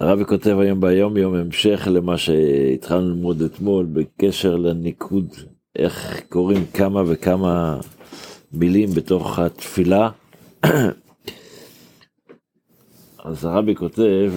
הרבי 0.00 0.24
כותב 0.24 0.58
היום 0.58 0.80
ביום 0.80 1.16
יום 1.16 1.34
המשך 1.34 1.88
למה 1.90 2.18
שהתחלנו 2.18 3.08
ללמוד 3.08 3.42
אתמול 3.42 3.86
בקשר 3.92 4.56
לניקוד, 4.56 5.34
איך 5.76 6.20
קוראים 6.28 6.66
כמה 6.74 7.02
וכמה 7.06 7.80
מילים 8.52 8.90
בתוך 8.90 9.38
התפילה. 9.38 10.10
אז 13.24 13.44
הרבי 13.44 13.74
כותב, 13.74 14.32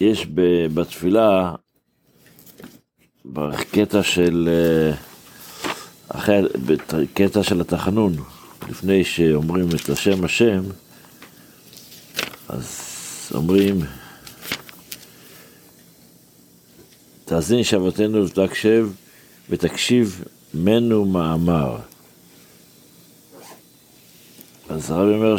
יש 0.00 0.26
בתפילה, 0.74 1.54
בקטע 3.24 4.02
של, 4.02 4.48
אחרי, 6.08 6.42
בקטע 6.66 7.42
של 7.42 7.60
התחנון, 7.60 8.12
לפני 8.68 9.04
שאומרים 9.04 9.68
את 9.68 9.88
השם 9.88 10.24
השם, 10.24 10.62
אז 12.52 13.30
אומרים, 13.34 13.80
תאזין 17.24 17.64
שבתנו 17.64 18.26
ותקשב 18.26 18.88
ותקשיב 19.50 20.24
מנו 20.54 21.04
מאמר. 21.04 21.76
אז 24.68 24.90
הרב 24.90 25.08
אומר 25.08 25.36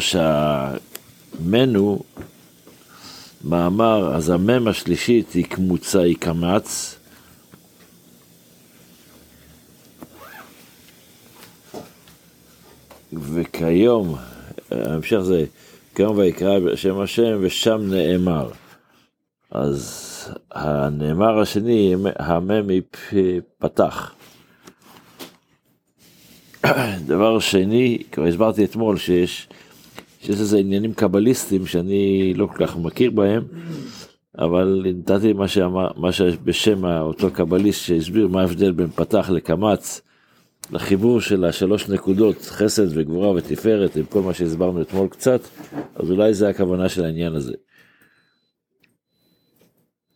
שהמנו, 1.38 2.02
מאמר, 3.44 4.14
אז 4.16 4.30
המם 4.30 4.68
השלישית 4.68 5.32
היא 5.32 5.44
קמוצה, 5.44 6.00
היא 6.00 6.16
קמץ. 6.16 6.96
וכיום, 13.12 14.16
ההמשך 14.70 15.18
זה, 15.20 15.44
כיום 15.94 16.18
ויקרא 16.18 16.58
בשם 16.58 17.00
השם 17.00 17.38
ושם 17.40 17.80
נאמר. 17.82 18.50
אז 19.50 20.34
הנאמר 20.52 21.40
השני, 21.40 21.94
המם 22.18 22.66
פתח. 23.58 24.14
דבר 27.06 27.38
שני, 27.38 28.02
כבר 28.12 28.24
הסברתי 28.24 28.64
אתמול 28.64 28.96
שיש, 28.96 29.48
שיש 30.20 30.40
איזה 30.40 30.58
עניינים 30.58 30.94
קבליסטיים 30.94 31.66
שאני 31.66 32.34
לא 32.34 32.46
כל 32.46 32.66
כך 32.66 32.76
מכיר 32.76 33.10
בהם, 33.10 33.42
אבל 34.38 34.86
נתתי 34.86 35.32
מה 35.96 36.12
שבשם 36.12 36.84
אותו 36.84 37.30
קבליסט 37.30 37.86
שהסביר 37.86 38.28
מה 38.28 38.40
ההבדל 38.40 38.72
בין 38.72 38.90
פתח 38.90 39.30
לקמץ, 39.30 40.00
לחיבור 40.70 41.20
של 41.20 41.44
השלוש 41.44 41.88
נקודות, 41.88 42.42
חסד 42.42 42.86
וגבורה 42.98 43.30
ותפארת, 43.30 43.96
עם 43.96 44.04
כל 44.04 44.22
מה 44.22 44.34
שהסברנו 44.34 44.82
אתמול 44.82 45.08
קצת, 45.08 45.40
אז 45.94 46.10
אולי 46.10 46.34
זה 46.34 46.48
הכוונה 46.48 46.88
של 46.88 47.04
העניין 47.04 47.34
הזה. 47.34 47.54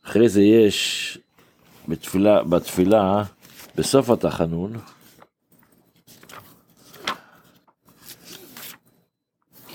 אחרי 0.04 0.28
זה 0.28 0.42
יש 0.42 1.19
בתפילה, 1.88 2.42
בתפילה, 2.44 3.24
בסוף 3.76 4.10
התחנון, 4.10 4.72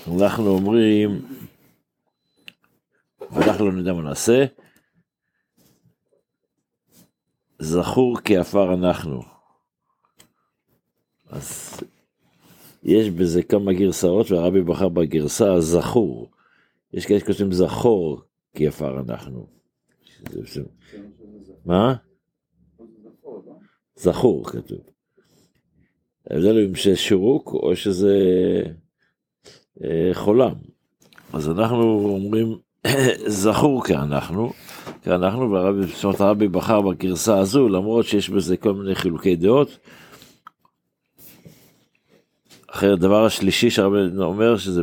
אנחנו 0.08 0.46
אומרים, 0.46 1.22
ואנחנו 3.30 3.66
לא 3.66 3.72
נדע 3.72 3.92
מה 3.92 4.02
נעשה, 4.02 4.44
זכור 7.58 8.20
כי 8.20 8.36
עפר 8.36 8.74
אנחנו. 8.74 9.33
אז 11.34 11.80
יש 12.82 13.10
בזה 13.10 13.42
כמה 13.42 13.72
גרסאות, 13.72 14.30
והרבי 14.30 14.62
בחר 14.62 14.88
בגרסה 14.88 15.60
זכור. 15.60 16.30
יש 16.92 17.06
כאלה 17.06 17.20
שכותבים 17.20 17.52
זכור 17.52 18.20
כי 18.56 18.66
עפר 18.66 19.00
אנחנו. 19.00 19.46
מה? 21.64 21.94
זכור 23.96 24.44
כתוב. 24.46 24.80
ההבדל 26.30 26.56
הוא 26.56 26.68
אם 26.68 26.74
זה 26.84 26.96
שירוק 26.96 27.52
או 27.52 27.76
שזה 27.76 28.16
אה, 29.84 30.10
חולם. 30.12 30.54
אז 31.32 31.50
אנחנו 31.50 31.82
אומרים, 32.08 32.58
זכור 33.42 33.84
כאנחנו, 33.84 34.52
כאנחנו, 35.02 35.50
והרבי, 35.50 35.86
זאת 35.86 36.04
אומרת 36.04 36.20
הרבי 36.20 36.48
בחר 36.48 36.80
בגרסה 36.80 37.38
הזו, 37.38 37.68
למרות 37.68 38.06
שיש 38.06 38.30
בזה 38.30 38.56
כל 38.56 38.74
מיני 38.74 38.94
חילוקי 38.94 39.36
דעות. 39.36 39.78
אחרי 42.74 42.92
הדבר 42.92 43.24
השלישי 43.24 43.70
שהרבי 43.70 43.96
אומר, 44.18 44.56
שזה 44.56 44.82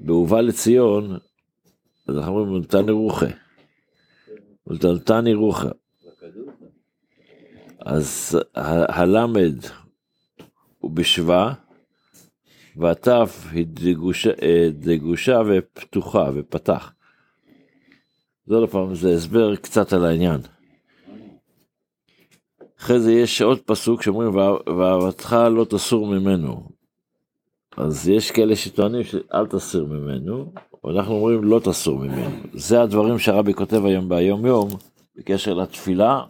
בהובא 0.00 0.40
לציון, 0.40 1.18
אז 2.08 2.16
אנחנו 2.16 2.38
אומרים, 2.38 2.62
נתן 2.62 2.88
רוחה. 2.88 3.26
נתן 4.66 5.26
רוחה. 5.26 5.68
אז 7.80 8.38
הלמד 8.88 9.54
הוא 10.78 10.90
בשבא, 10.90 11.52
והתף 12.76 13.46
היא 13.52 13.66
דגושה, 14.72 15.36
אה, 15.36 15.42
ופתוחה 15.46 16.30
ופתח. 16.34 16.92
זה 18.46 18.54
עוד 18.54 18.70
פעם, 18.70 18.94
זה 18.94 19.14
הסבר 19.14 19.56
קצת 19.56 19.92
על 19.92 20.04
העניין. 20.04 20.40
אחרי 22.80 23.00
זה 23.00 23.12
יש 23.12 23.42
עוד 23.42 23.60
פסוק 23.60 24.02
שאומרים, 24.02 24.34
ואהבתך 24.78 25.36
לא 25.50 25.66
תסור 25.70 26.06
ממנו. 26.06 26.68
אז 27.76 28.08
יש 28.08 28.30
כאלה 28.30 28.56
שטוענים 28.56 29.04
שאל 29.04 29.46
תסיר 29.46 29.84
ממנו, 29.84 30.52
ואנחנו 30.84 31.14
אומרים 31.14 31.44
לא 31.44 31.60
תסור 31.64 31.98
ממנו. 31.98 32.36
זה 32.54 32.82
הדברים 32.82 33.18
שהרבי 33.18 33.54
כותב 33.54 33.84
היום 33.84 34.08
ביום 34.08 34.46
יום, 34.46 34.68
בקשר 35.16 35.54
לתפילה. 35.54 36.22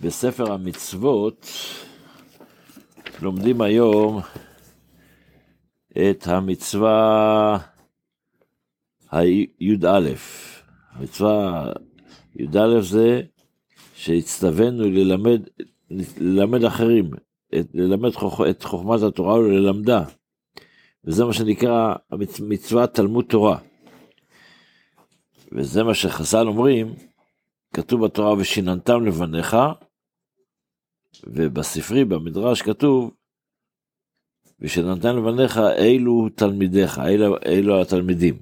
בספר 0.00 0.52
המצוות 0.52 1.46
לומדים 3.22 3.60
היום 3.60 4.20
את 5.92 6.26
המצווה 6.26 7.58
הי"א. 9.10 10.00
המצווה 10.92 11.66
י"א 12.36 12.80
זה 12.80 13.22
שהצטווינו 13.96 14.84
ללמד, 14.84 15.42
ללמד 16.18 16.64
אחרים, 16.64 17.10
את, 17.60 17.66
ללמד 17.74 18.10
חוכ, 18.10 18.40
את 18.50 18.62
חוכמת 18.62 19.02
התורה 19.02 19.34
וללמדה. 19.34 20.04
וזה 21.04 21.24
מה 21.24 21.32
שנקרא 21.32 21.94
מצוות 22.40 22.94
תלמוד 22.94 23.24
תורה. 23.28 23.58
וזה 25.52 25.82
מה 25.82 25.94
שחז"ל 25.94 26.46
אומרים, 26.46 26.94
כתוב 27.74 28.04
בתורה 28.04 28.34
ושיננתם 28.38 29.06
לבניך, 29.06 29.56
ובספרי, 31.26 32.04
במדרש 32.04 32.62
כתוב, 32.62 33.10
ושנתן 34.60 35.16
לבניך 35.16 35.60
אילו 35.78 36.28
תלמידיך, 36.34 36.98
אילו, 36.98 37.36
אילו 37.46 37.82
התלמידים. 37.82 38.38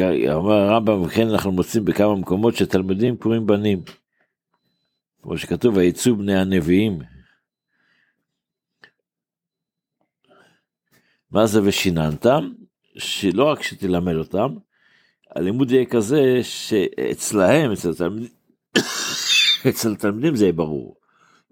ואומר 0.00 0.52
הרמב"ם, 0.52 1.02
וכן 1.02 1.28
אנחנו 1.28 1.52
מוצאים 1.52 1.84
בכמה 1.84 2.14
מקומות 2.14 2.56
שתלמידים 2.56 3.16
קוראים 3.16 3.46
בנים. 3.46 3.82
כמו 5.22 5.38
שכתוב, 5.38 5.76
ויצאו 5.76 6.16
בני 6.16 6.38
הנביאים. 6.38 6.98
מה 11.30 11.46
זה 11.46 11.60
ושיננתם? 11.64 12.52
שלא 12.98 13.44
רק 13.44 13.62
שתלמד 13.62 14.14
אותם, 14.14 14.54
הלימוד 15.36 15.70
יהיה 15.70 15.84
כזה 15.84 16.38
שאצלהם, 16.42 17.72
אצל 17.72 17.90
התלמידים, 17.90 18.30
אצל 19.68 19.92
התלמידים 19.92 20.36
זה 20.36 20.44
יהיה 20.44 20.52
ברור. 20.52 20.96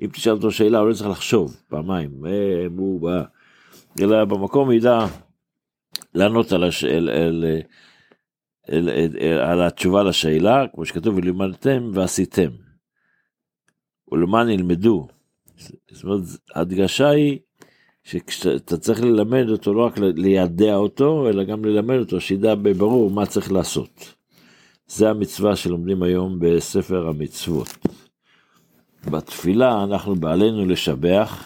אם 0.01 0.07
תשאל 0.13 0.33
אותו 0.33 0.51
שאלה, 0.51 0.79
הוא 0.79 0.89
לא 0.89 0.95
צריך 0.95 1.11
לחשוב 1.11 1.57
פעמיים, 1.69 2.27
אה, 2.27 2.67
הוא 2.77 3.01
בא, 3.01 3.23
אלא 4.01 4.25
במקום 4.25 4.73
ידע 4.73 5.07
לענות 6.15 6.53
על, 6.53 6.65
הש... 6.65 6.85
אל, 6.85 7.11
אל, 7.11 7.61
אל, 8.71 8.89
אל, 8.89 9.17
אל, 9.21 9.39
על 9.39 9.63
התשובה 9.63 10.03
לשאלה, 10.03 10.65
כמו 10.75 10.85
שכתוב, 10.85 11.17
ולימדתם 11.17 11.91
ועשיתם. 11.95 12.51
ולמען 14.13 14.51
ילמדו. 14.51 15.09
זאת 15.91 16.05
אומרת, 16.05 16.23
ההדגשה 16.55 17.09
היא 17.09 17.39
שאתה 18.05 18.77
צריך 18.77 19.03
ללמד 19.03 19.49
אותו, 19.51 19.75
לא 19.75 19.87
רק 19.87 19.99
לידע 19.99 20.75
אותו, 20.75 21.29
אלא 21.29 21.45
גם 21.45 21.65
ללמד 21.65 21.99
אותו, 21.99 22.21
שידע 22.21 22.55
בברור 22.55 23.11
מה 23.11 23.27
צריך 23.27 23.53
לעשות. 23.53 24.15
זה 24.87 25.11
המצווה 25.11 25.57
שלומדים 25.57 26.03
היום 26.03 26.39
בספר 26.41 27.09
המצוות. 27.09 27.69
בתפילה 29.11 29.85
אנחנו 29.85 30.15
בעלינו 30.15 30.67
לשבח, 30.67 31.45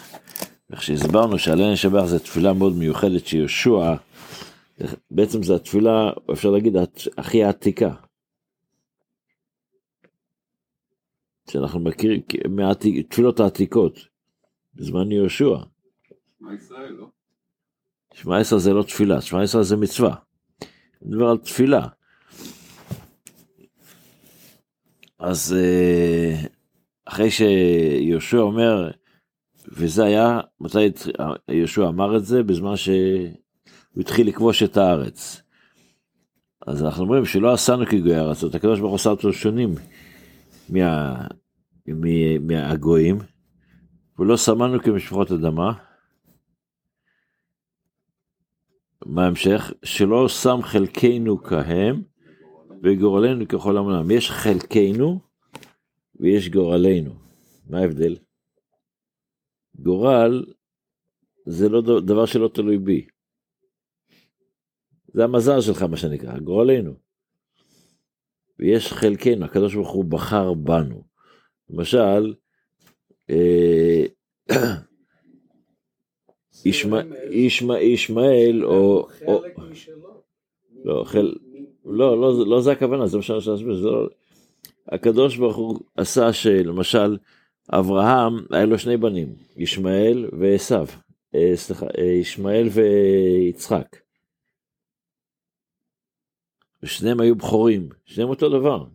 איך 0.71 0.83
שהסברנו 0.83 1.39
שעלינו 1.39 1.71
לשבח 1.71 2.05
זה 2.05 2.19
תפילה 2.19 2.53
מאוד 2.53 2.73
מיוחדת 2.73 3.27
שיהושע, 3.27 3.93
בעצם 5.11 5.43
זו 5.43 5.55
התפילה, 5.55 6.09
אפשר 6.33 6.49
להגיד, 6.49 6.75
הכי 7.17 7.43
עתיקה. 7.43 7.93
שאנחנו 11.51 11.79
מכירים, 11.79 12.21
תפילות 13.09 13.39
העתיקות, 13.39 13.99
בזמן 14.73 15.11
יהושע. 15.11 15.57
שמע 16.39 16.53
ישראל, 16.53 16.91
לא? 16.91 17.07
שמע 18.13 18.41
ישראל 18.41 18.61
זה 18.61 18.73
לא 18.73 18.83
תפילה, 18.83 19.21
שמע 19.21 19.43
ישראל 19.43 19.63
זה 19.63 19.75
מצווה. 19.75 20.15
אני 21.01 21.11
מדבר 21.11 21.29
על 21.29 21.37
תפילה. 21.37 21.87
אז 25.19 25.55
אה, 25.59 26.47
אחרי 27.05 27.31
שיהושע 27.31 28.37
אומר, 28.37 28.91
וזה 29.67 30.03
היה, 30.03 30.39
מתי 30.59 30.79
יהושע 31.47 31.87
אמר 31.87 32.17
את 32.17 32.25
זה? 32.25 32.43
בזמן 32.43 32.73
שהוא 33.97 34.01
התחיל 34.01 34.27
לכבוש 34.27 34.63
את 34.63 34.77
הארץ. 34.77 35.41
אז 36.67 36.83
אנחנו 36.83 37.03
אומרים 37.03 37.25
שלא 37.25 37.53
עשינו 37.53 37.85
כגוי 37.85 38.15
הארצות, 38.15 38.55
הקדוש 38.55 38.79
ברוך 38.79 38.91
הוא 38.91 38.95
עשה 38.95 39.09
אותו 39.09 39.33
שונים 39.33 39.75
מה, 40.69 41.27
מה, 41.87 42.39
מהגויים, 42.39 43.17
ולא 44.19 44.37
שמענו 44.37 44.79
כמשפחות 44.79 45.31
אדמה. 45.31 45.73
מה 49.05 49.25
ההמשך? 49.25 49.71
שלא 49.83 50.29
שם 50.29 50.59
חלקנו 50.61 51.43
כהם 51.43 52.01
וגורלנו 52.83 53.47
ככל 53.47 53.77
העולם. 53.77 54.11
יש 54.11 54.31
חלקנו 54.31 55.19
ויש 56.19 56.49
גורלנו. 56.49 57.13
מה 57.69 57.79
ההבדל? 57.79 58.15
גורל 59.79 60.45
זה 61.45 61.69
לא 61.69 62.01
דבר 62.01 62.25
שלא 62.25 62.47
תלוי 62.47 62.77
בי. 62.77 63.07
זה 65.13 65.23
המזל 65.23 65.61
שלך 65.61 65.81
מה 65.81 65.97
שנקרא, 65.97 66.39
גורלנו. 66.39 66.93
ויש 68.59 68.93
חלקנו, 68.93 69.45
הקדוש 69.45 69.75
ברוך 69.75 69.89
הוא 69.89 70.05
בחר 70.05 70.53
בנו. 70.53 71.03
למשל, 71.69 72.33
אה, 73.29 74.05
ישמעאל 77.81 78.65
או... 78.65 79.07
לא, 80.85 81.03
חל... 81.05 81.35
לא, 81.85 82.21
לא, 82.21 82.47
לא 82.47 82.61
זה 82.61 82.71
הכוונה, 82.71 83.07
זה 83.07 83.17
מה 83.17 83.23
שאני 83.23 83.37
רוצה 83.37 83.51
להסביר, 83.51 83.73
לא... 83.73 84.09
הקדוש 84.91 85.37
ברוך 85.37 85.55
הוא 85.55 85.79
עשה 85.95 86.33
שלמשל 86.33 87.17
אברהם 87.69 88.33
היה 88.51 88.65
לו 88.65 88.79
שני 88.79 88.97
בנים, 88.97 89.35
ישמעאל 89.57 90.29
ועשו, 90.39 90.75
אה, 91.35 91.51
סליחה, 91.55 91.85
אה, 91.97 92.03
ישמעאל 92.03 92.67
ויצחק. 92.71 94.06
ושניהם 96.87 97.19
היו 97.19 97.35
בכורים, 97.35 97.89
שניהם 98.05 98.29
אותו 98.29 98.49
דבר. 98.49 98.85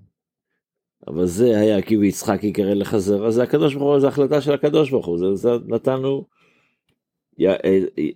אבל 1.08 1.26
זה 1.26 1.58
היה 1.60 1.82
כי 1.82 1.96
ויצחק 1.96 2.44
יקרא 2.44 2.74
לך 2.74 2.96
זרע, 2.96 3.30
זה 3.30 3.42
הקדוש 3.42 3.74
ברוך 3.74 3.92
הוא, 3.92 4.00
זו 4.00 4.08
החלטה 4.08 4.40
של 4.40 4.52
הקדוש 4.52 4.90
ברוך 4.90 5.06
הוא, 5.06 5.18
זה, 5.18 5.34
זה 5.34 5.50
נתנו, 5.66 6.26
אה, 7.40 7.56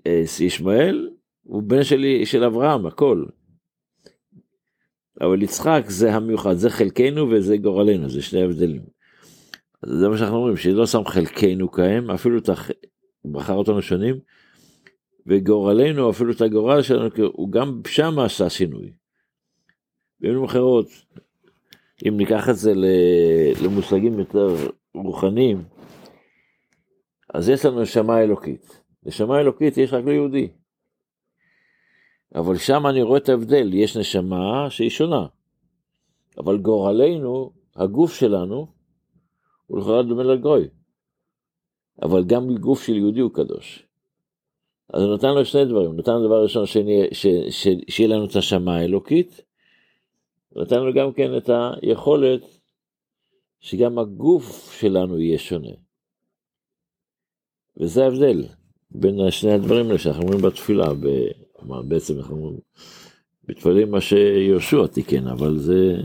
אה, 0.06 0.22
ישמעאל 0.40 1.10
הוא 1.42 1.62
בן 1.62 1.84
שלי, 1.84 2.26
של 2.26 2.44
אברהם, 2.44 2.86
הכל. 2.86 3.24
אבל 5.20 5.42
יצחק 5.42 5.84
זה 5.88 6.14
המיוחד, 6.14 6.54
זה 6.54 6.70
חלקנו 6.70 7.30
וזה 7.30 7.56
גורלנו, 7.56 8.08
זה 8.08 8.22
שני 8.22 8.42
הבדלים. 8.42 8.82
זה 9.86 10.08
מה 10.08 10.18
שאנחנו 10.18 10.36
אומרים, 10.36 10.56
שלא 10.56 10.86
שם 10.86 11.04
חלקנו 11.04 11.70
כהם, 11.70 12.10
אפילו 12.10 12.38
את 12.38 12.48
הח... 12.48 12.70
בחר 13.24 13.54
אותנו 13.54 13.82
שונים, 13.82 14.16
וגורלנו, 15.26 16.10
אפילו 16.10 16.32
את 16.32 16.40
הגורל 16.40 16.82
שלנו, 16.82 17.08
הוא 17.32 17.52
גם 17.52 17.80
שם 17.88 18.18
עשה 18.18 18.50
שינוי. 18.50 18.92
במילים 20.20 20.44
אחרות, 20.44 20.86
אם 22.08 22.16
ניקח 22.16 22.48
את 22.48 22.56
זה 22.56 22.72
למושגים 23.64 24.18
יותר 24.18 24.56
רוחניים, 24.94 25.64
אז 27.34 27.48
יש 27.48 27.64
לנו 27.64 27.82
נשמה 27.82 28.20
אלוקית. 28.22 28.82
נשמה 29.02 29.40
אלוקית 29.40 29.76
יש 29.76 29.92
רק 29.92 30.04
ליהודי. 30.04 30.48
אבל 32.34 32.56
שם 32.56 32.86
אני 32.86 33.02
רואה 33.02 33.18
את 33.18 33.28
ההבדל, 33.28 33.74
יש 33.74 33.96
נשמה 33.96 34.70
שהיא 34.70 34.90
שונה. 34.90 35.26
אבל 36.38 36.58
גורלנו, 36.58 37.52
הגוף 37.76 38.14
שלנו, 38.14 38.66
הוא 39.66 39.78
לכאורה 39.78 40.02
דומה 40.02 40.22
לגוי. 40.22 40.68
אבל 42.02 42.24
גם 42.24 42.56
גוף 42.56 42.82
של 42.82 42.96
יהודי 42.96 43.20
הוא 43.20 43.30
קדוש. 43.34 43.86
אז 44.92 45.02
הוא 45.02 45.14
נתן 45.14 45.34
לו 45.34 45.44
שני 45.44 45.64
דברים, 45.64 45.96
נתן 45.96 46.12
לו 46.12 46.26
דבר 46.26 46.42
ראשון 46.42 46.64
שיהיה 47.88 48.08
לנו 48.08 48.24
את 48.24 48.36
השמה 48.36 48.76
האלוקית, 48.76 49.40
ונתן 50.56 50.80
לו 50.80 50.92
גם 50.94 51.12
כן 51.12 51.36
את 51.36 51.50
היכולת 51.82 52.40
שגם 53.60 53.98
הגוף 53.98 54.76
שלנו 54.80 55.20
יהיה 55.20 55.38
שונה. 55.38 55.70
וזה 57.76 58.04
ההבדל 58.04 58.44
בין 58.90 59.30
שני 59.30 59.52
הדברים 59.52 59.86
האלה 59.86 59.98
שאנחנו 59.98 60.22
אומרים 60.22 60.42
בתפילה, 60.42 60.94
ב... 60.94 61.06
בעצם 61.88 62.18
אנחנו 62.18 62.36
אומרים, 62.36 62.58
מתפללים 63.48 63.90
מה 63.90 64.00
שיהושע 64.00 64.86
תיקן, 64.86 65.26
אבל 65.26 65.58
זה, 65.58 65.96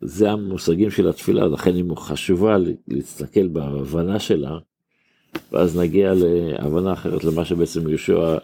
זה 0.00 0.30
המושגים 0.30 0.90
של 0.90 1.08
התפילה, 1.08 1.46
לכן 1.46 1.74
היא 1.74 1.84
חשובה 1.96 2.56
להסתכל 2.88 3.48
בהבנה 3.48 4.18
שלה, 4.18 4.58
ואז 5.52 5.78
נגיע 5.78 6.12
להבנה 6.14 6.92
אחרת 6.92 7.24
למה 7.24 7.44
שבעצם 7.44 7.88
יהושע 7.88 8.38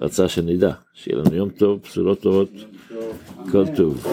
רצה 0.00 0.28
שנדע, 0.28 0.72
שיהיה 0.94 1.18
לנו 1.18 1.34
יום 1.34 1.50
טוב, 1.50 1.80
פסולות 1.80 2.20
טובות. 2.20 2.50
כל 3.52 3.64
טוב. 3.76 4.06